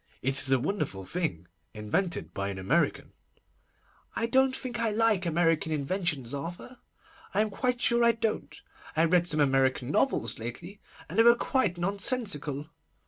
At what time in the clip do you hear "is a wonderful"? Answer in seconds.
0.41-1.05